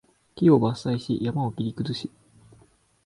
[0.35, 2.09] 木を伐採し、山を切り崩し